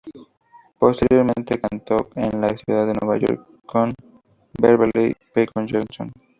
[0.79, 3.93] Posteriormente estudió canto en la ciudad de Nueva York con
[4.59, 6.11] Beverley Peck Johnson.